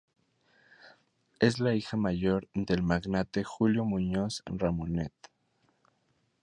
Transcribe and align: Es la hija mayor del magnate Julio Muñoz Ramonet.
Es 1.39 1.59
la 1.59 1.75
hija 1.75 1.95
mayor 1.95 2.47
del 2.55 2.81
magnate 2.81 3.43
Julio 3.43 3.85
Muñoz 3.85 4.41
Ramonet. 4.47 5.13